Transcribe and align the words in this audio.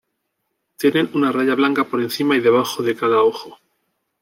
Tienen 0.77 1.11
una 1.13 1.31
raya 1.31 1.53
blanca 1.53 1.83
por 1.83 2.01
encima 2.01 2.35
y 2.35 2.39
debajo 2.39 2.81
de 2.81 2.95
cada 2.95 3.21
ojo. 3.21 3.59